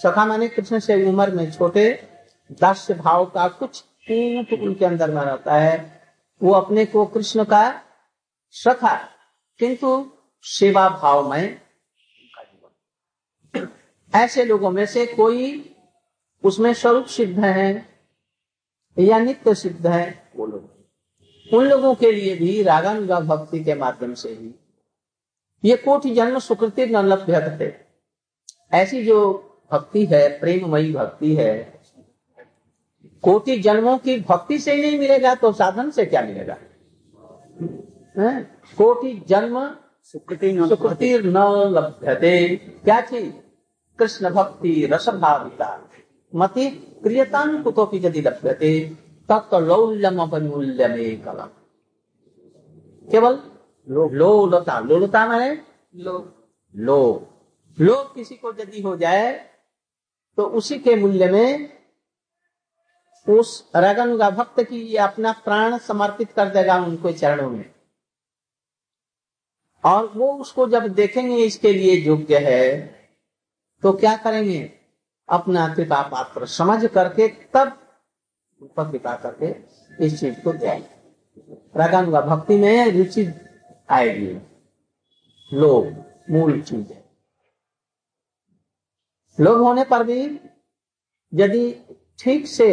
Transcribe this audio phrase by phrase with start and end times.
[0.00, 1.92] सखा माने कृष्ण से उम्र में छोटे
[2.52, 6.02] दास्य भाव का कुछ उनके अंदर में रहता है।
[6.42, 7.62] वो अपने को कृष्ण का
[8.50, 8.94] सखा
[9.60, 10.10] किंतु
[10.42, 11.60] सेवा भाव में
[14.14, 15.74] ऐसे लोगों में से कोई
[16.44, 17.88] उसमें स्वरूप सिद्ध है
[18.98, 24.14] या नित्य सिद्ध है, वो लोग। उन लोगों के लिए भी रागानुगा भक्ति के माध्यम
[24.14, 24.54] से ही।
[25.64, 27.74] ये कोटि जन्म सुकृति न लभ्य
[28.72, 31.54] ऐसी जो भक्ति है प्रेममयी भक्ति है।
[33.22, 36.56] कोटि जन्मों की भक्ति से ही नहीं मिलेगा तो साधन से क्या मिलेगा?
[38.78, 39.58] कोटि जन्म
[40.04, 40.52] सुकृति
[41.24, 41.38] न
[41.70, 43.32] लभ्यते क्या चीज़?
[43.98, 45.68] कृष्ण भक्ति रस भाविता
[46.32, 46.68] मति
[47.02, 48.78] क्रियतान कुतोपि यदि लभ्यते
[49.28, 51.48] तत् लौल्यम अपमूल्य में कलम
[53.08, 53.38] केवल
[53.88, 55.62] लोलता। लोलता में
[55.96, 56.16] लो
[56.74, 57.00] लो
[57.78, 59.32] लोभ किसी को यदि हो जाए
[60.36, 61.76] तो उसी के मूल्य में
[63.28, 67.70] उस रगनुगा भक्त की ये अपना प्राण समर्पित कर देगा उनके चरणों में।
[69.84, 72.64] और वो उसको जब देखेंगे इसके लिए योग्य है
[73.82, 74.72] तो क्या करेंगे?
[75.28, 77.78] अपना कृपा पात्र समझ करके तब
[78.62, 80.96] ऊपर कृपा करके इस चीज़ को देंगे
[81.76, 83.26] रागानुगा भक्ति में रुचि
[83.90, 84.38] आएगी।
[85.52, 85.86] लोग
[86.30, 87.05] मूल चीज़। है
[89.40, 90.22] लोग होने पर भी
[91.32, 91.64] यदि
[92.18, 92.68] ठीक से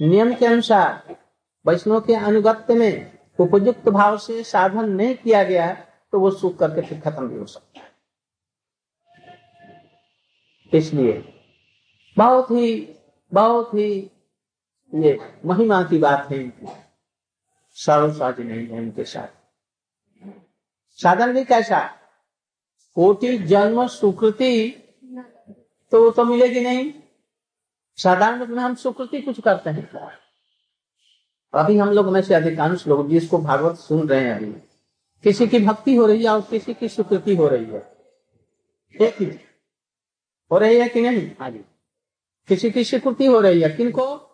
[0.00, 1.16] नियम के अनुसार
[1.64, 5.72] वैष्णव के अनुगत्य में उपयुक्त भाव से साधन नहीं किया गया
[6.12, 7.88] तो वो सुख करके फिर खत्म भी हो सकता है।
[10.72, 11.12] इसलिए
[12.16, 12.96] बहुत ही
[13.32, 14.10] बहुत ही
[14.92, 16.66] ये महिमा की बात है। इनकी
[17.76, 19.28] सर्वसाधि नहीं है इनके साथ।
[20.98, 21.80] साधन भी कैसा?
[22.96, 24.70] कोटि जन्म सुकृति
[25.90, 26.94] तो वो तो मिलेगी नहीं।
[27.96, 29.90] साधारण रूप में हम सुकृति कुछ करते हैं।
[31.54, 34.52] अभी हम लोग में से अधिकांश लोग जिसको भागवत सुन रहे हैं अभी
[35.22, 37.96] किसी की भक्ति हो रही है और किसी की स्वीकृति हो रही है।
[39.00, 39.26] एक ही।
[40.52, 41.30] हो रही है कि नहीं?
[41.40, 41.58] हाँ जी।
[42.48, 44.26] किसी की स्वीकृति हो रही है किनको?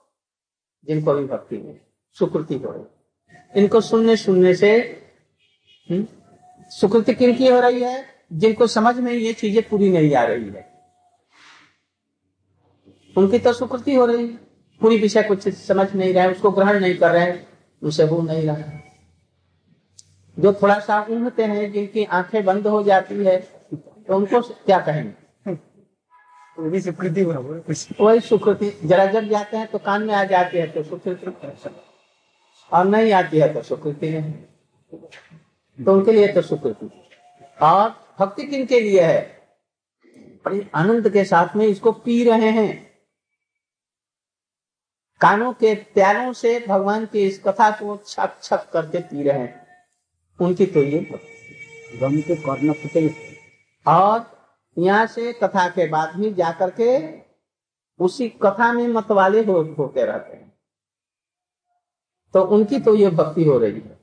[0.85, 1.81] जिनको भी भक्ति में
[2.13, 2.97] सुकृति हो रही है।
[3.57, 4.73] इनको सुनने सुनने से
[5.91, 6.07] हम्म,
[6.69, 8.07] सुकृति किन की हो रही है?
[8.33, 10.76] जिनको समझ में ये चीज़ें पूरी नहीं आ रही है।
[13.17, 14.39] उनकी तो सुकृति हो रही। है
[14.81, 17.47] पूरी विषय कुछ समझ नहीं रहे उसको ग्रहण नहीं कर रहे हैं
[17.83, 18.81] उनसे हो नहीं रहा।
[20.39, 23.37] जो थोड़ा सा ऊँघते हैं जिनकी आँखें बंद हो जाती है
[23.75, 25.57] तो उनको क्या कहेंगे?
[26.59, 30.83] वही सुकृति वही सुकृति। जरा जब जाते हैं तो कान में आ जाती है तो
[30.83, 31.71] सुकृति।
[32.73, 34.33] और नहीं आती है तो सुकृति नहीं।
[35.85, 36.91] तो उनके लिए तो सुकृति।
[37.63, 37.89] और
[38.21, 39.37] भक्ति किन के लिए है?
[40.75, 42.86] आनंद के साथ में इसको पी रहे हैं।
[45.21, 49.67] कानों के प्यारों से भगवान की इस कथा को छक छक करके पी रहे हैं।
[50.41, 50.99] उनकी तो ये
[52.01, 53.37] गम के कर्ण फुटे
[53.87, 54.37] और
[54.79, 57.21] यहाँ से कथा के बाद भी जाकर के
[58.05, 60.53] उसी कथा में मतवाले हो होते रहते हैं।
[62.35, 63.99] तो उनकी तो ये भक्ति हो रही है।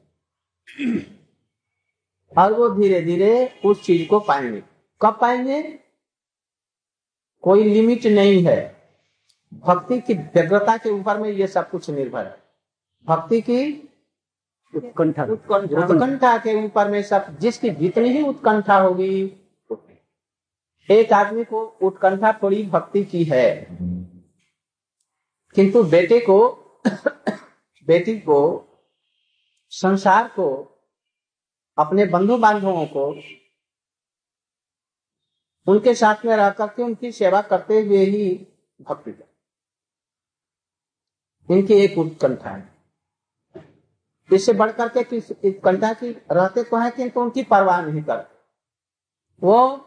[2.37, 4.63] और वो धीरे धीरे उस चीज़ को पाएँगे।
[5.01, 5.79] कब पाएँगे?
[7.41, 8.82] कोई लिमिट नहीं है।
[9.53, 12.43] भक्ति की व्यग्रता के ऊपर में ये सब कुछ निर्भर है।
[13.05, 13.89] भक्ति की
[14.75, 19.39] उत्कंठा। उत्कंठा। के ऊपर में सब जिसकी जितनी ही उत्कंठा होगी
[20.89, 23.67] एक आदमी को उत्कंठा थोड़ी भक्ति की है।
[25.55, 26.49] किंतु बेटे को
[27.87, 28.69] बेटी को
[29.69, 30.69] संसार को
[31.77, 33.15] अपने बंधु बांधवों को
[35.71, 38.47] उनके साथ में रह करके उनकी सेवा करते हुए ही
[38.81, 39.32] भक्ति कर
[41.51, 42.69] इनकी एक उत्कंठा है।
[44.33, 46.91] इससे बढ़कर के किस उत्कंठा की रहते तो है?
[46.91, 48.37] किंतु उनकी परवाह नहीं करते।
[49.43, 49.77] वो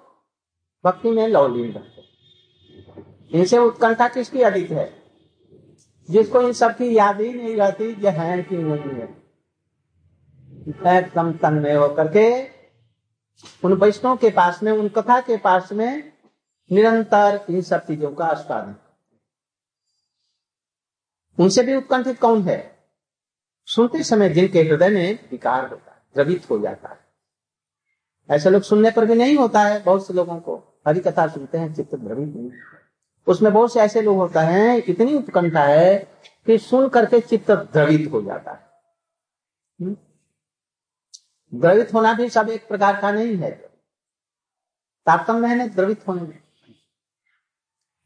[0.85, 1.97] भक्ति में लौलीन रहते
[3.39, 5.03] इनसे उत्कंठा किसकी अधिक है?
[6.11, 9.27] जिसको इन सब की याद ही नहीं रहती, जो है कि नहीं है।
[10.99, 12.49] एकदम तन में होकर के
[13.65, 16.13] उन वैष्णव के पास में, उन कथा के पास में
[16.73, 18.75] निरंतर इन सब चीज़ों का आस्वादन।
[21.41, 22.77] उनसे भी उत्कंठित कौन है?
[23.65, 27.01] सुनते समय जिनके हृदय में विकार होता है, द्रवित हो जाता है।
[28.31, 31.59] ऐसे लोग सुनने पर भी नहीं होता है, बहुत से लोगों को। हरी कथा सुनते
[31.59, 32.51] हैं, चित्त द्रवित नहीं
[33.27, 35.99] उसमें बहुत से ऐसे लोग होता है, इतनी उत्कंठा है
[36.47, 38.71] कि सुन करके चित्त द्रवित हो जाता है।
[39.81, 39.97] हम्म?
[41.61, 43.51] द्रवित होना भी सब एक प्रकार का नहीं है।
[45.07, 46.43] तारतम्य है द्रवित होने में।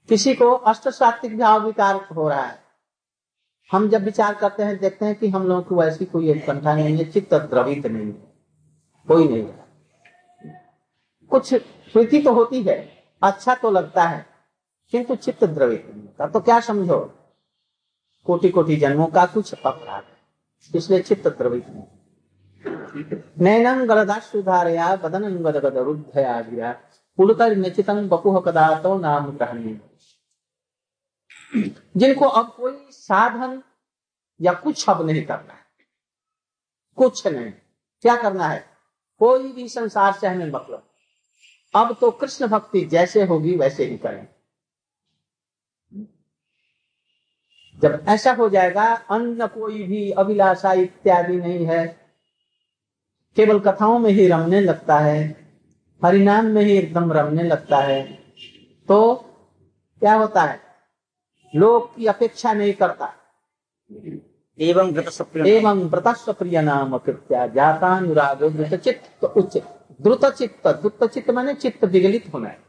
[0.08, 2.69] किसी को अष्ट सात्विक भाव विकार हो रहा है।
[3.70, 6.96] हम जब विचार करते हैं, देखते हैं कि हम लोगों की वैसी कोई उत्कंठा नहीं
[6.96, 8.12] है चित्त द्रवित नहीं है।
[9.08, 9.64] कोई नहीं है।
[11.31, 12.76] कुछ प्रीति तो होती है
[13.22, 14.25] अच्छा तो लगता है,
[14.93, 16.99] किंतु चित्त द्रवित नहीं होता। तो क्या समझो?
[18.26, 20.19] कोटि कोटि जन्मों का कुछ अपराध है,
[20.75, 21.84] इसलिए चित्त द्रवित नहीं
[23.40, 26.73] नैनम गलदाश्रुधारया, बदन गदगद रुद्धया गिरा।
[27.19, 29.73] पुलकर निचितम बपुह कदा तो नाम ग्रहणी
[31.97, 33.62] जिनको अब कोई साधन
[34.41, 35.61] या कुछ अब नहीं करना है।
[36.97, 37.52] कुछ नहीं।
[38.02, 38.64] क्या करना है?
[39.19, 40.87] कोई भी संसार से हमें मतलब
[41.75, 44.29] अब तो कृष्ण भक्ति जैसे होगी वैसे ही करें।
[47.79, 52.00] जब ऐसा हो जाएगा अन्य कोई भी अभिलाषा इत्यादि नहीं है।
[53.37, 55.50] केवल कथाओं में ही रमने लगता है।
[56.05, 58.12] हरिनाम में ही एकदम रमने लगता है।
[58.88, 59.14] तो
[60.00, 60.69] क्या होता है?
[61.55, 63.14] लोग की अपेक्षा नहीं करता।
[64.58, 64.94] एवं
[65.47, 69.56] एवं व्रतस्व प्रिय नाम कृत्या जाता अनुराग द्रुत चित्त उच्च
[70.00, 72.61] द्रुत चित्त द्रुत चित्त माने चित्त विगलित होना है।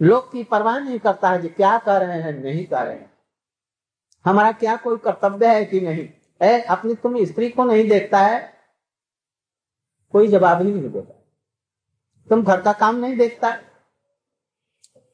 [0.00, 3.12] लोग की परवाह नहीं करता है कि क्या कर रहे हैं नहीं कर रहे हैं।
[4.24, 6.08] हमारा क्या कोई कर्तव्य है कि नहीं?
[6.42, 8.52] है अपनी तुम स्त्री को नहीं देखता है
[10.12, 11.14] कोई जवाब ही नहीं देता।
[12.28, 13.50] तुम घर का काम नहीं देखता।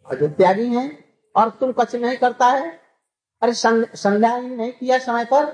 [0.06, 2.80] और जो त्यागी है और तुम कुछ नहीं करता है?
[3.42, 5.44] अरे संध्या ही नहीं किया समय पर।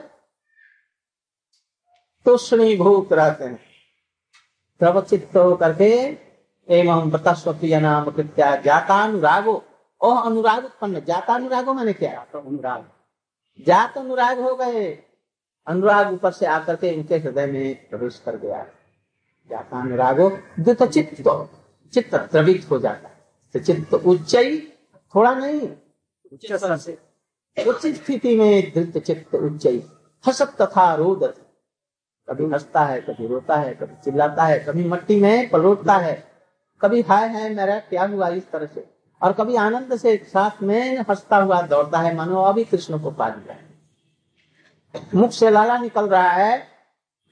[2.25, 2.37] तो
[2.77, 3.61] भूत रहते हैं।
[4.79, 6.19] प्रवचित करके
[6.69, 9.65] एवं व्रतस्वप्रिय नाम कृत्या जातानुरागो।
[10.01, 12.89] ओह, अनुराग उत्पन्न। जातानुरागो मैंने क्या। तो अनुराग।
[13.67, 15.03] जात अनुराग हो गए।
[15.67, 18.67] अनुराग ऊपर से आकर के इनके हृदय में प्रवेश कर गया।
[19.51, 20.31] जाता अनुरागो
[20.61, 21.51] द्वित चित्त
[21.95, 23.15] चित्त द्रवित हो जाता है।
[23.53, 24.37] तो चित्त उच्च
[25.15, 25.69] थोड़ा नहीं
[27.57, 29.67] उच्च स्थिति में धृत चित्त उच्च
[30.25, 31.35] हसत तथा रोदत।
[32.29, 36.15] कभी हंसता है कभी रोता है कभी चिल्लाता है कभी मट्टी में पलोटता है।
[36.81, 38.85] कभी हाय है मेरा क्या हुआ इस तरह से।
[39.21, 43.29] और कभी आनंद से साथ में हंसता हुआ दौड़ता है मानो अभी कृष्ण को पा
[43.29, 43.73] लिया है।
[45.15, 46.67] मुख से लाला निकल रहा है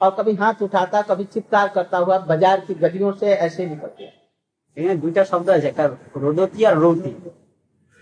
[0.01, 4.95] और कभी हाथ उठाता कभी चित्कार करता हुआ बाज़ार की गलियों से ऐसे निकल गया
[4.95, 5.87] दुईटा शब्द है
[6.17, 7.11] रोदती और रोती।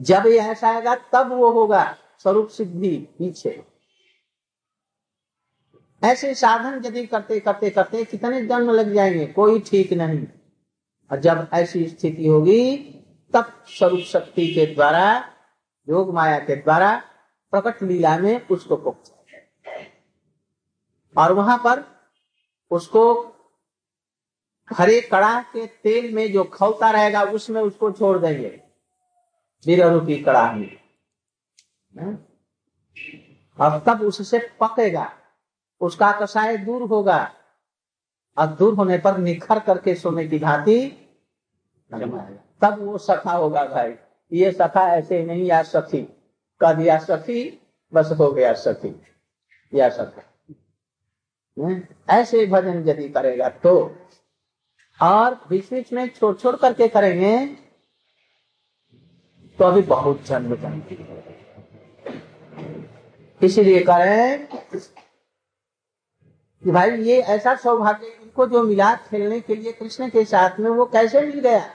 [0.00, 3.64] जब यह ऐसा आएगा, तब वो होगा स्वरूप सिद्धि पीछे।
[6.04, 10.26] ऐसे साधन यदि करते करते करते कितने जन्म लग जाएँगे, कोई ठीक नहीं।
[11.12, 12.76] और जब ऐसी स्थिति होगी,
[13.32, 15.30] तब स्वरूप शक्ति के द्वारा,
[15.88, 17.02] योग माया के द्वारा
[17.50, 19.26] प्रकट लीला में उसको पुक्त
[21.18, 21.84] और वहाँ पर
[22.70, 23.30] उसको
[24.72, 28.63] हरे कड़ा के तेल में जो खौता रहेगा, उसमें उसको छोड़ देंगे।
[29.66, 30.64] बिरहू की कड़ाही
[33.60, 35.12] अब तब उससे पकेगा।
[35.80, 37.32] उसका कसाय दूर होगा।
[38.38, 40.88] और दूर होने पर निखर करके सोने की भांति
[42.62, 43.94] तब वो सखा होगा भाई।
[44.32, 46.02] ये सखा ऐसे नहीं, या सखी।
[46.60, 49.02] कह दिया सखी, बस हो गया सखी।
[49.74, 50.22] या सखा।
[52.10, 53.96] ऐसे भजन यदि करेगा तो।
[55.02, 57.46] और बीच बीच में छोड़ छोड़ करके करेंगे।
[59.58, 61.24] तो अभी बहुत जन्म जाएँगे
[63.46, 64.46] इसीलिए करें
[66.64, 70.70] कि भाई, ये ऐसा सौभाग्य इनको जो मिला खेलने के लिए कृष्ण के साथ में,
[70.70, 71.70] वो कैसे मिल गया?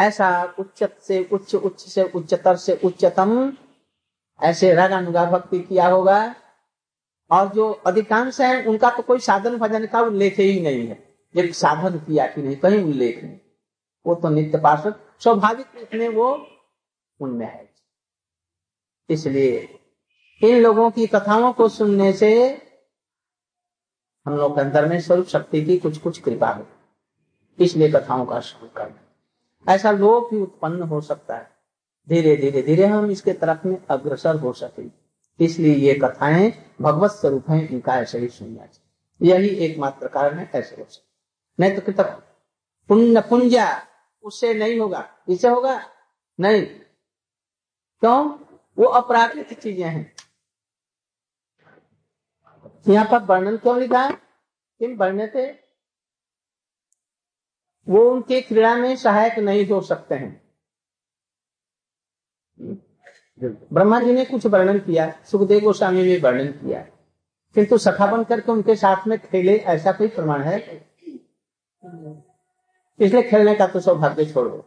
[0.00, 3.52] ऐसा उच्च से उच्च उच्च से उच्चतर से उच्चतम
[4.42, 6.34] ऐसे रागानुगा भक्ति किया होगा।
[7.30, 11.54] और जो अधिकांश है, उनका तो कोई साधन भजन का उल्लेख ही नहीं है। एक
[11.54, 13.38] साधन किया कि नहीं, कहीं उल्लेख नहीं।
[14.06, 16.46] वो तो नित्य पार्षद स्वाभाविक रूप में वो
[17.20, 17.74] उनमें है।
[19.10, 19.78] इसलिए
[20.44, 22.62] इन लोगों की कथाओं को सुनने से
[24.26, 26.66] हम लोग के अंदर में स्वरूप शक्ति की कुछ कुछ कृपा हो।
[27.60, 31.50] इसलिए कथाओं का श्रवण करना। ऐसा लोग भी उत्पन्न हो सकता है।
[32.08, 35.06] धीरे धीरे धीरे हम इसके तरफ़ में अग्रसर हो सके।
[35.44, 40.50] इसलिए ये कथाएँ भगवत स्वरूप है, इनका ऐसे ही सुनना चाहिए। यही एकमात्र कारण है,
[40.54, 41.06] ऐसे हो सकते
[41.60, 42.22] नहीं तो कृतक
[42.88, 43.85] पुण्य पुंजा
[44.26, 45.90] उससे नहीं होगा। इससे होगा?
[46.40, 46.66] नहीं।
[48.00, 48.38] क्यों?
[48.78, 50.16] वो अपराकृत चीज़ें हैं।
[52.88, 54.14] यहाँ पर वर्णन क्यों लिखा है?
[54.78, 55.52] किन वर्ण्य थे?
[57.88, 60.50] वो उनके क्रीड़ा में सहायक नहीं हो सकते हैं।
[63.72, 66.82] ब्रह्मा जी ने कुछ वर्णन किया, सुखदेव गोस्वामी ने वर्णन किया।
[67.54, 70.58] किंतु सखा बन करके उनके साथ में खेले, ऐसा कोई प्रमाण है?
[73.00, 74.64] इसलिए खेलने का तो सौभाग्य छोड़ो।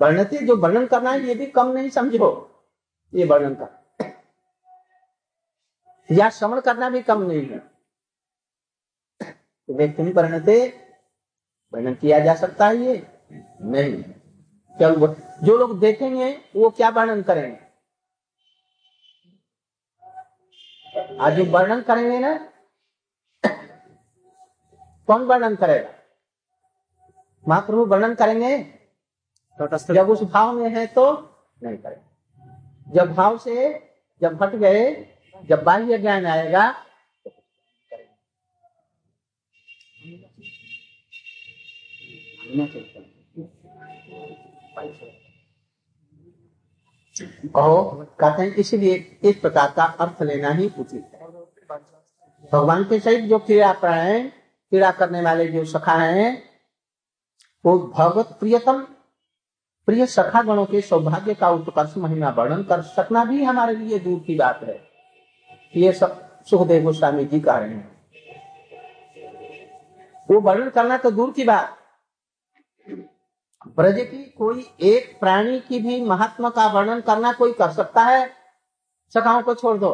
[0.00, 2.28] वर्णते जो वर्णन करना है, ये भी कम नहीं समझो।
[3.14, 3.72] ये वर्णन का
[6.08, 7.58] या श्रवण करना भी कम नहीं है।
[9.68, 10.56] व्यक्ति वर्णते?
[11.74, 13.06] वर्णन किया जा सकता है ये?
[13.60, 14.02] नहीं।
[14.80, 15.06] चलो
[15.42, 17.58] जो लोग देखेंगे, वो क्या वर्णन करेंगे?
[21.20, 22.34] आज जो वर्णन करेंगे ना,
[25.08, 25.95] कौन वर्णन करेगा?
[27.46, 28.56] महाप्रभु वर्णन करेंगे।
[29.90, 31.04] जब उस भाव में है तो
[31.62, 33.68] नहीं करेंगे। जब भाव से
[34.22, 34.82] जब हट गए
[35.44, 36.70] जब बाह्य ज्ञान आएगा
[47.54, 47.82] कहो
[48.20, 51.26] कहते हैं इसलिए इस प्रकार का अर्थ लेना ही उचित है।
[52.52, 56.28] भगवान के सहित जो क्रिया प्राण क्रिया करने वाले जो सखा हैं
[57.66, 58.80] वो भगवत प्रियतम,
[59.88, 64.20] प्रिय सखा गणों के सौभाग्य का उत्कर्ष महिमा वर्णन कर सकना भी हमारे लिए दूर
[64.20, 64.76] की बात है।
[65.76, 67.96] ये सब सुखदेव गोस्वामी जी कह रहे हैं।
[70.28, 71.76] वो वर्णन करना तो दूर की बात।
[73.68, 78.30] ब्रज की कोई एक प्राणी की भी महात्मा का वर्णन करना कोई कर सकता है?
[79.14, 79.92] सखाओं को छोड़ दो।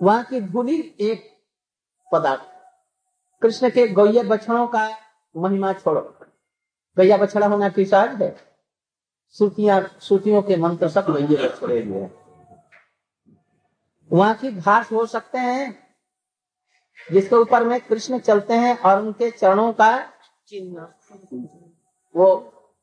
[0.00, 1.28] वहाँ की धूली एक
[2.12, 2.42] पदार्थ,
[3.42, 4.88] कृष्ण के गौय बछड़ों का
[5.36, 6.16] महिमा छोड़ो।
[6.98, 8.48] गैया बछड़ा होना साज है?
[9.32, 12.18] श्रुतियाँ श्रुतियों के मंत्र सब गैये बछड़े हुए हैं।
[14.12, 15.88] वहाँ की घास हो सकते हैं,
[17.12, 20.12] जिसके ऊपर में कृष्ण चलते हैं और उनके चरणों का
[20.46, 20.88] चिन्ह।
[22.16, 22.36] वो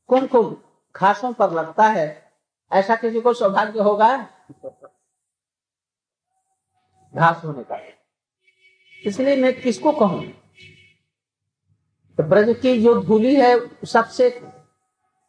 [0.07, 0.57] कुमकुम
[0.95, 2.31] घासों पर लगता है।
[2.71, 4.17] ऐसा किसी को सौभाग्य होगा?
[7.15, 7.79] घास होने का।
[9.05, 10.44] इसलिए मैं किसको कहूँ?
[12.17, 14.41] तो ब्रज की जो धूली है, सबसे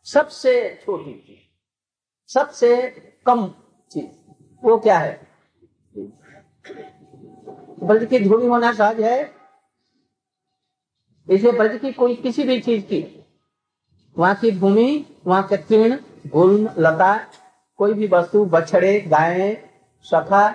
[0.07, 2.76] सबसे छोटी चीज़, सबसे
[3.26, 3.47] कम
[3.93, 4.07] चीज़,
[4.62, 5.21] वो क्या है?
[7.83, 9.21] ब्रज की धूली होना सहज है।
[11.28, 13.25] इसलिए ब्रज की कोई किसी भी चीज़ की,
[14.16, 17.16] वहाँ की भूमि, वहाँ के तृण, गुण, लता,
[17.76, 19.69] कोई भी वस्तु, बछड़े, गाय,
[20.07, 20.47] सखा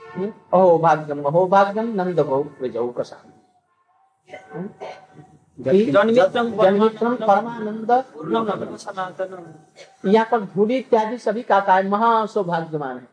[0.00, 3.16] अहो भाग्यम अहो भाग्यम नंद भो विजय कसा
[4.28, 5.33] परमानंद
[10.06, 13.08] यहाँ पर धूली इत्यादि सभी का सौभाग्यमान है।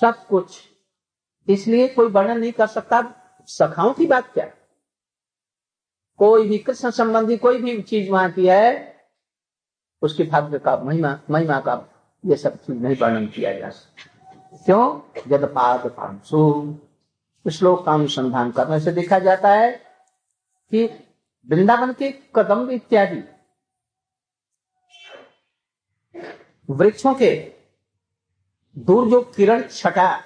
[0.00, 0.60] सब कुछ।
[1.48, 3.02] इसलिए कोई वर्णन नहीं कर सकता।
[3.46, 4.50] सखाओं की बात क्या?
[6.18, 8.96] कोई भी कृष्ण संबंधी कोई भी चीज़ वहाँ की है
[10.02, 11.88] उसके भाग्य का महिमा महिमा का
[12.26, 15.00] ये सब चीज़ नहीं वर्णन किया जा सकता। क्यों?
[15.28, 16.74] जद पाद पांसु।
[17.46, 19.70] श्लोक का अनुसंधान करने से देखा जाता है
[20.72, 20.84] कि
[21.48, 23.22] वृंदावन के कदम इत्यादि,
[26.68, 27.30] वृक्षों के
[28.76, 30.22] दूर जो किरण छटा,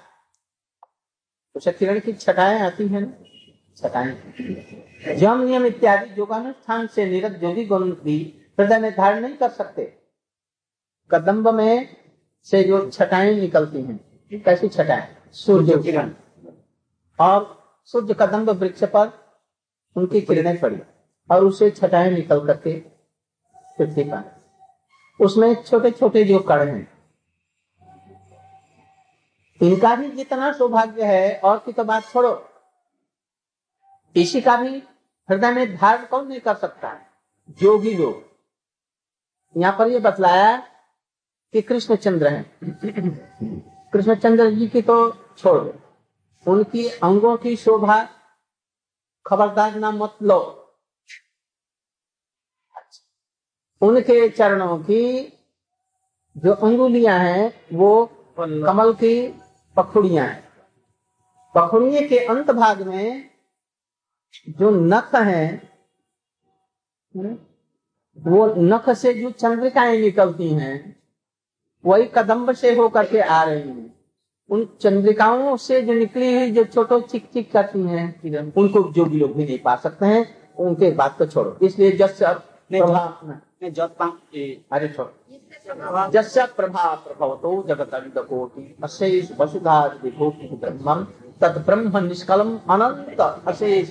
[1.54, 3.04] उसे किरण की छटाएँ आती हैं
[3.76, 8.18] छटाएँ। जम नियम इत्यादि योगानुष्ठान से निरत भी गुण भी
[8.60, 9.84] हृदय में धारण नहीं कर सकते।
[11.10, 11.96] कदम्ब में
[12.48, 13.98] से जो छटाएँ निकलती हैं,
[14.32, 15.08] कैसी छटाएँ?
[15.32, 16.14] सूर्य किरण।
[17.20, 19.12] और सूर्य कदम्ब वृक्ष पर
[19.96, 20.78] उनकी किरणें पड़ी।
[21.30, 22.80] और उससे छटाएँ निकल करके
[23.78, 24.36] पृथ्वी पर।
[25.20, 26.94] उसमें छोटे छोटे जो कण हैं
[29.62, 32.48] इनका भी जितना सौभाग्य है और की तो बात छोड़ो
[34.16, 34.82] इसी का भी
[35.30, 36.98] हृदय में धारण कौन नहीं कर सकता?
[37.50, 38.24] जोगी लोग।
[39.56, 40.56] यहाँ पर ये बतलाया
[41.52, 42.58] कि कृष्णचंद्र हैं।
[43.92, 45.83] कृष्णचंद्र जी की तो छोड़ दो।
[46.48, 48.02] उनकी अंगों की शोभा
[49.26, 50.38] खबरदार ना मत लो।
[53.82, 55.02] उनके चरणों की
[56.36, 58.06] जो अंगुलियाँ हैं, वो
[58.38, 59.28] कमल की
[59.76, 60.42] पखुड़ियाँ हैं।
[61.54, 63.30] पखुड़िए के अंत भाग में
[64.48, 65.72] जो नख है,
[68.18, 71.02] वो नख से जो चंद्रिकाएँ निकलती हैं,
[71.84, 73.93] वही कदम्ब से होकर के आ रही हैं।
[74.50, 79.18] उन चंद्रिकाओं से जो निकली हुई जो छोटो चिक चिक करती हैं उनको जो भी
[79.18, 80.26] लोग भी नहीं पा सकते हैं
[80.58, 81.90] उनके बात को छोड़ो। इसलिए
[84.34, 91.04] ए, अरे छोड़। जस्य प्रभा प्रभवतो जगत कोटि अशेष वसुधा ब्रह्मम
[91.40, 93.90] तद ब्रह्म निष्कलम अनंत अशेष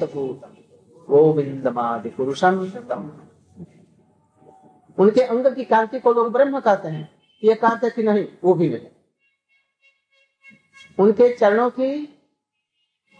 [1.07, 2.59] गोविंदमादि पुरुषम
[4.97, 7.09] उनके अंग की कांति को लोग ब्रह्म कहते हैं।
[7.43, 8.87] ये कहते हैं कि नहीं वो भी नहीं।
[10.97, 12.19] उनके चरणों की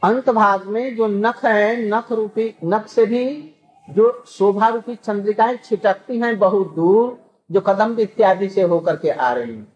[0.03, 3.55] अंत भाग में जो नख है, नख रूपी, नख से भी
[3.87, 7.19] जो शोभा रूपी चंद्रिकाएँ छिटकती हैं बहुत दूर,
[7.51, 9.73] जो कदम इत्यादि से होकर के आ रही हैं।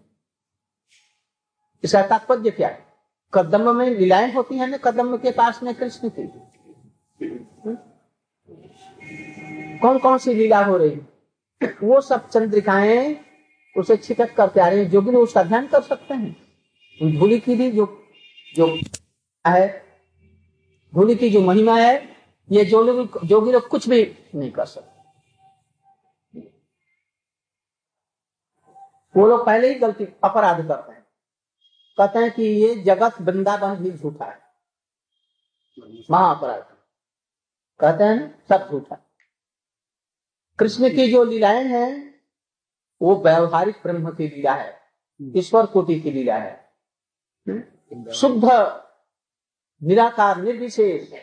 [1.84, 2.86] इसका तात्पर्य क्या है?
[3.34, 6.28] कदम में लीलाएँ होती हैं ना कदम के पास में कृष्ण की।
[9.80, 11.00] कौन कौन सी लीला हो रही
[11.84, 13.16] वो सब चंद्रिकाएँ
[13.76, 16.47] उसे छिटक करके आ रही है, जो भी उसका ध्यान कर सकते हैं।
[17.04, 18.08] धूली की भी जो
[18.56, 18.80] जो
[19.48, 19.86] है
[20.96, 22.18] धूली की जो महिमा है,
[22.52, 24.98] ये जो लोग जोगी लोग कुछ भी नहीं कर सकते।
[29.18, 31.06] वो लोग पहले ही गलती, अपराध करते हैं।
[31.98, 34.40] कहते हैं कि ये जगत वृंदावन भी झूठा है।
[36.12, 36.66] महाअपराध।
[37.80, 38.98] कहते हैं सब झूठा
[40.60, 42.22] कृष्ण की जो लीलाएँ हैं,
[43.02, 44.80] वो व्यवहारिक ब्रह्म की लीला है,
[45.36, 46.67] ईश्वर कोटि की लीला है।
[48.14, 48.44] शुद्ध
[49.84, 51.14] निराकार निर्विशेष।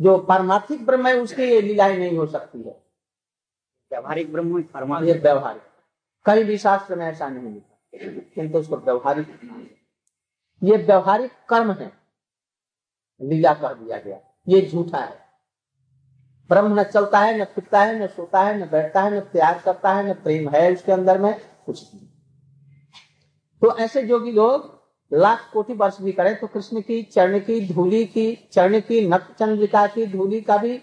[0.00, 2.82] जो पारमार्थिक ब्रह्म है उसकी लीलाएँ नहीं हो सकती है।
[3.92, 5.62] व्यवहारिक ब्रह्म ये परमात्मा व्यवहारिक।
[6.26, 7.88] कहीं भी शास्त्र में ऐसा नहीं लिखा।
[8.34, 9.28] किंतु उसको व्यवहारिक
[10.62, 11.92] ये व्यवहारिक कर्म है।
[13.22, 15.28] लीला कह दिया गया। ये झूठा है।
[16.48, 19.62] ब्रह्म न चलता है न फिरता है न सोता है न बैठता है न त्याग
[19.62, 22.07] करता है न प्रेम है उसके अंदर में कुछ नहीं।
[23.62, 24.76] तो ऐसे जोगी लोग
[25.12, 29.34] लाख कोटि वर्ष भी करें तो कृष्ण की, चरण की, धूली की, चरण की नक
[29.38, 30.74] चंद्रिका की, धूली का भी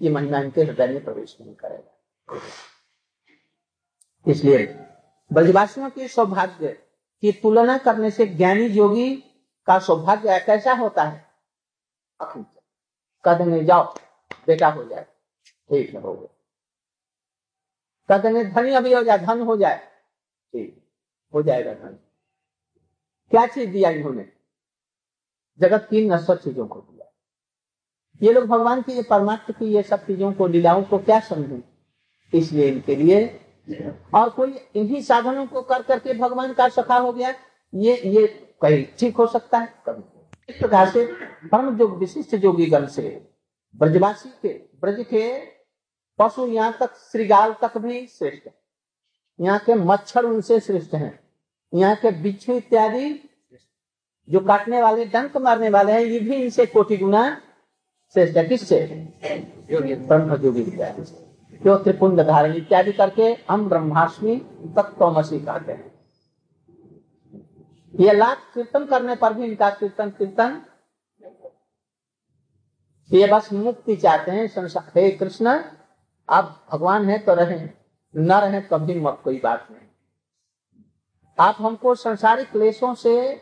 [0.00, 2.40] ये महिमा इनके हृदय में प्रवेश नहीं करेगा।
[4.26, 4.66] इसलिए
[5.30, 6.68] ब्रजवासियों की सौभाग्य
[7.22, 9.14] की तुलना करने से ज्ञानी योगी
[9.68, 11.24] का सौभाग्य कैसा होता है?
[12.20, 13.84] कह देंगे जाओ,
[14.46, 15.02] बेटा हो जाए,
[15.70, 16.28] ठीक है, हो गया।
[18.08, 19.76] कह देंगे धनी अभी हो जाए, धन हो जाए,
[20.54, 20.82] ठीक,
[21.34, 21.98] हो जाएगा धन।
[23.30, 24.28] क्या चीज़ दिया इन्होंने?
[25.60, 27.06] जगत की नश्वर चीज़ों को दिया।
[28.22, 31.62] ये लोग भगवान की परमात्मा की, ये सब चीज़ों को, लीलाओं को क्या समझें?
[32.32, 33.40] इसलिए इनके लिए
[34.14, 37.34] और कोई इन्हीं साधनों को कर करके भगवान का सखा हो गया,
[37.74, 38.26] ये ये
[38.62, 39.74] कहीं ठीक हो सकता है?
[39.86, 41.06] कभी इस प्रकार से
[41.48, 43.30] परम जो विशिष्ट जोगी गण से,
[43.76, 44.48] ब्रजवासी के,
[44.80, 45.40] ब्रज के
[46.18, 48.54] पशु यहाँ तक, श्रीगाल तक भी श्रेष्ठ है।
[49.40, 51.19] यहाँ के मच्छर उनसे श्रेष्ठ हैं।
[51.72, 53.08] यहाँ के बिच्छू इत्यादि
[54.28, 57.22] जो काटने वाले डंक मारने वाले हैं ये भी इनसे कोटि गुना
[58.14, 58.78] श्रेष्ठ है। किससे?
[59.70, 61.28] ब्रह्म जोगी इत्यादि से
[61.60, 64.36] जो त्रिपुंड धारण इत्यादि करके हम ब्रह्माष्टमी
[64.76, 65.90] तत्वमसी कहते हैं।
[67.94, 70.60] ये लाख कीर्तन करने पर भी इनका कीर्तन कीर्तन।
[73.10, 75.60] ये बस मुक्ति चाहते हैं संसार। हे कृष्ण
[76.28, 77.60] आप भगवान है तो रहे
[78.14, 79.88] न रहे कभी मत कोई बात नहीं।
[81.40, 83.40] आप हमको संसारिक क्लेशों से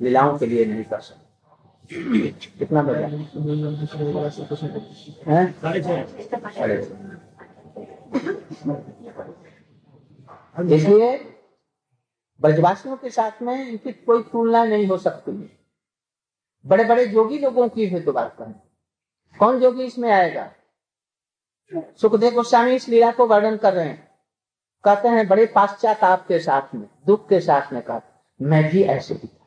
[0.00, 1.24] लीलाओं के लिए नहीं कर सकते।
[2.30, 3.06] कितना बजा?
[5.26, 5.54] हैं?
[10.68, 11.18] इसलिए
[12.40, 15.60] ब्रजवासियों के साथ में इनकी कोई तुलना नहीं हो सकती।
[16.66, 18.54] बड़े बड़े जोगी लोगों की भी तो बात करें।
[19.38, 20.52] कौन जोगी इसमें आएगा?
[21.74, 24.13] सुखदेव गोस्वामी इस लीला को वर्णन कर रहे हैं।
[24.84, 29.14] कहते हैं बड़े पाश्चाताप के साथ में दुख के साथ में कहते मैं भी ऐसे
[29.14, 29.46] ही था।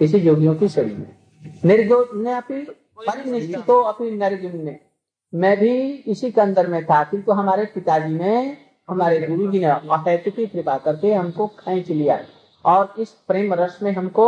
[0.00, 1.16] किसी योगियों की शरीर में।
[1.64, 2.62] निर्गुण अपनी
[2.98, 4.78] परिनिष्ठितो अपनी निर्गुण ने।
[5.32, 5.72] मैं भी
[6.06, 8.56] इसी के अंदर में था किंतु हमारे पिताजी ने
[8.88, 12.18] हमारे गुरु जी ने अहैतु की कृपा करके हमको खेच लिया
[12.64, 14.26] और इस प्रेम रस में हमको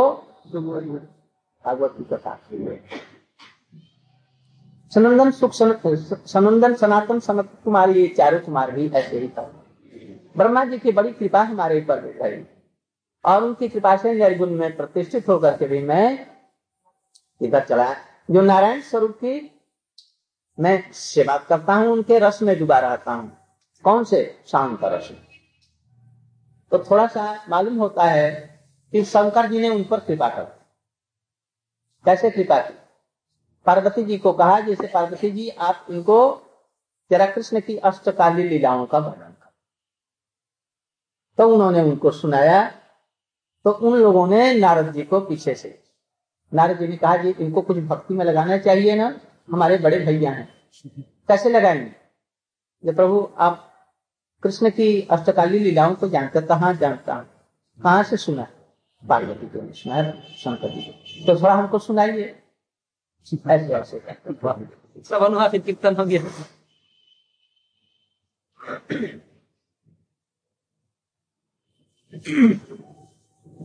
[1.64, 2.38] भागवत की कथा
[4.92, 9.56] सनंदन सुख सनंदन सनातन सनत कुमार ये चारों कुमार भी ऐसे ही था।
[10.37, 12.46] ब्रह्मा जी की बड़ी कृपा हमारे ऊपर गई।
[13.25, 16.27] और उनकी कृपा से निर्गुण में प्रतिष्ठित होकर के भी मैं
[17.42, 17.92] इधर चला।
[18.31, 19.61] जो नारायण स्वरूप की
[20.61, 23.38] मैं सेवा करता हूँ, उनके रस में डूबा रहता हूँ।
[23.85, 24.42] कौन से?
[24.46, 25.12] शांत रस।
[26.72, 28.61] तो थोड़ा सा मालूम होता है
[28.92, 30.44] कि शंकर जी ने उन पर कृपा कर
[32.05, 32.75] कैसे कृपा की?
[33.66, 36.42] पार्वती जी को कहा, जैसे पार्वती जी, आप इनको
[37.11, 39.25] जरा कृष्ण की अष्टकाली लीलाओं का कर
[41.38, 42.70] तो उन्होंने उनको सुनाया।
[43.64, 45.83] तो उन लोगों ने नारद जी को पीछे से।
[46.55, 49.20] नारद जी ने कहा, जी, इनको कुछ भक्ति में लगाना चाहिए ना,
[49.53, 50.55] हमारे बड़े भैया हैं।
[51.29, 51.92] कैसे लगाएँगे?
[52.85, 53.72] ये प्रभु, आप
[54.42, 57.27] कृष्ण की अष्टकाली लीलाओं को जानते कहा जानता हूँ?
[57.83, 58.42] कहाँ से सुना?
[59.09, 62.42] पार्वती ने सुना शंकर जी को। तो थोड़ा हमको सुनाइए।
[65.05, 66.22] सब कीर्तन हो गया।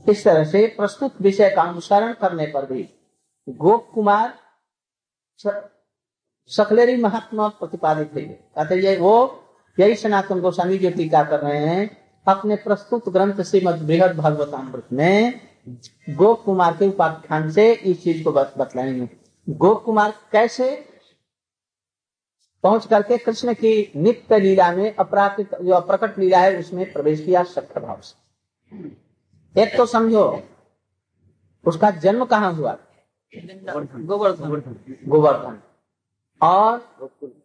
[0.09, 2.89] इस तरह से प्रस्तुत विषय का अनुसरण करने पर भी
[3.49, 4.33] गोप कुमार
[6.47, 9.43] सकलेरी महात्मा प्रतिपादित थे। कहते ये वो,
[9.79, 15.41] यही सनातन गोस्वामी जो टीका कर रहे हैं। अपने प्रस्तुत ग्रंथ श्रीमद बृहद भागवतामृत में
[16.09, 19.09] गोप कुमार के उपाख्यान से इस चीज़ को बत- बतलाएँगे।
[19.49, 20.89] गोप कुमार कैसे
[22.63, 27.43] पहुँच करके कृष्ण की नित्य लीला में अपराकृत जो अप्रकट लीला है, उसमें प्रवेश किया
[27.43, 28.20] सख्त भाव से।
[28.71, 30.43] एक तो समझो
[31.67, 32.77] उसका जन्म कहाँ हुआ?
[33.33, 34.49] गोवर्धन।
[35.07, 35.61] गोवर्धन।
[36.41, 36.77] और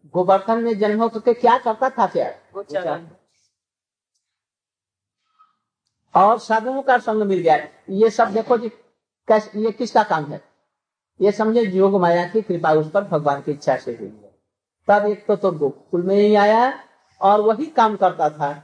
[0.06, 3.10] गोवर्धन में जन्म हो करके क्या करता था क्या
[6.14, 7.56] और साधुओं का संग मिल गया।
[7.90, 8.68] ये सब देखो जी
[9.28, 10.40] कैसे ये किसका काम है?
[11.20, 14.26] ये समझे योग माया की कृपा उस पर भगवान की इच्छा से हुई। है
[14.88, 16.84] तब एक तो, तो गोकुल में ही आया
[17.20, 18.62] और वही काम करता था।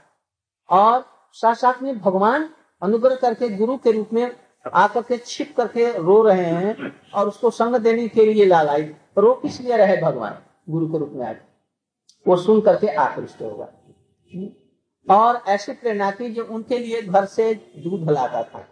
[0.69, 2.49] और साथ साथ में भगवान
[2.83, 4.31] अनुग्रह करके, गुरु के रूप में
[4.75, 8.83] आकर के छिप करके रो रहे हैं और उसको संग देने के लिए लाल आई
[9.19, 10.39] रो किस लिए रहे भगवान?
[10.71, 11.41] गुरु के रूप में आए
[12.29, 13.69] वो सुन करके आकृष्ट होगा।
[15.11, 18.67] और ऐसी प्रेरणा की जो उनके लिए घर से दूध लाता था।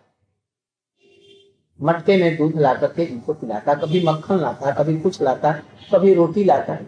[1.80, 5.52] मटके में दूध ला करके इनको पिलाता, कभी मक्खन लाता, कभी कुछ लाता,
[5.94, 6.78] कभी रोटी लाता।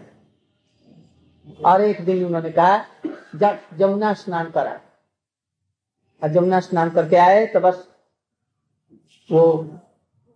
[1.65, 2.77] और एक दिन उन्होंने कहा
[3.35, 4.79] जब जमुना स्नान करा।
[6.23, 7.87] और जमुना स्नान करके आए तो बस
[9.29, 9.43] वो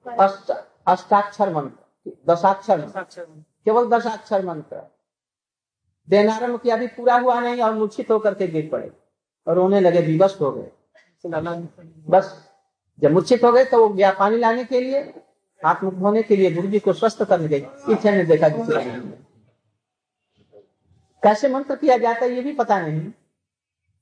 [0.06, 0.52] अष्ट
[0.88, 3.26] अष्टाक्षर मंत्र दशाक्षर मंत्र।
[3.65, 4.82] केवल दशाक्षर मंत्र।
[6.08, 8.91] देनारंभ की अभी पूरा हुआ नहीं और मूर्छित होकर के गिर पड़े
[9.47, 10.71] और रोने लगे विवश हो गए।
[12.10, 12.34] बस
[13.00, 15.02] जब मूर्छित हो गए तो वो गया पानी लाने के लिए
[15.62, 18.71] हाथ मुख धोने के लिए गुरु जी को स्वस्थ करने गई पीछे ने देखा किसी
[21.23, 23.12] कैसे मंत्र किया जाता है ये भी पता नहीं।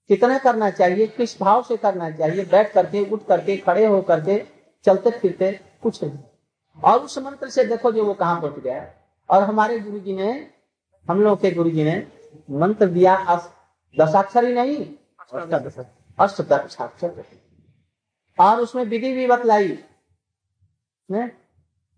[0.07, 4.45] कितना करना चाहिए, किस भाव से करना चाहिए, बैठ करके, उठ करके, खड़े हो करके,
[4.83, 6.19] चलते फिरते कुछ नहीं।
[6.83, 8.93] और उस मंत्र से देखो जो वो कहाँ पहुँच गया।
[9.29, 10.51] और हमारे गुरु जी ने,
[11.09, 12.07] हम लोग के गुरु जी ने
[12.51, 13.15] मंत्र दिया
[13.99, 14.95] दशाक्षर ही नहीं
[16.19, 17.23] अष्टाक्षर
[18.39, 19.69] और उसमें विधि भी बतलाई?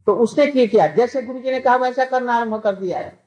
[0.05, 0.87] तो उसने क्या किया?
[0.87, 3.19] जैसे गुरु जी ने कहा, वैसा करना आरंभ कर दिया है।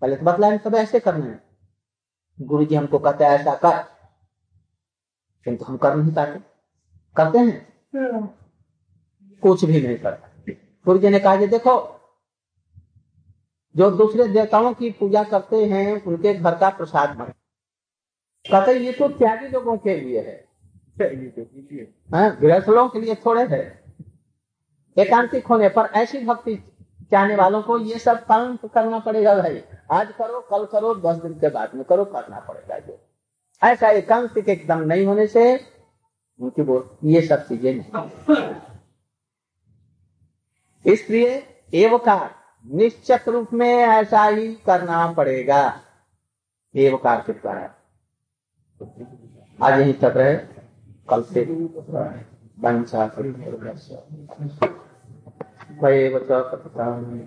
[0.00, 1.51] पहले तो बतलाए, तब ऐसे करना है।
[2.40, 3.82] गुरु जी हमको कहते हैं ऐसा कर।
[5.44, 6.40] किंतु हम कर नहीं पाते।
[7.16, 7.72] करते हैं।
[9.42, 10.52] कुछ भी नहीं करते।
[10.84, 11.98] गुरु जी ने कहा कि देखो
[13.76, 17.24] जो दूसरे देवताओं की पूजा करते हैं उनके घर का प्रसाद बन
[18.50, 20.44] कहते ये तो त्यागी लोगों के लिए है।
[22.14, 23.82] हाँ, गृहस्थ लोगों के लिए थोड़े है।
[24.98, 26.71] एकांतिक होने पर ऐसी भक्ति
[27.12, 31.16] चाहने वालों को ये सब पालन तो करना पड़ेगा भाई। आज करो, कल करो, दस
[31.22, 32.98] दिन के बाद में करो, करना पड़ेगा जो।
[33.62, 35.44] ऐसा एकांतिक एकदम नहीं होने से
[36.40, 38.54] उनकी बोल ये सब चीज़ें नहीं
[40.84, 41.34] इसलिए
[41.74, 42.30] एवकार
[42.64, 45.62] निश्चित रूप में ऐसा ही करना पड़ेगा।
[46.74, 47.70] एवकार के द्वारा।
[49.58, 50.36] आज यही तक रहे।
[51.08, 51.44] कल से
[56.50, 57.20] कथितानि